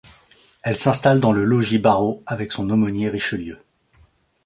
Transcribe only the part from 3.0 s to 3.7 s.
Richelieu.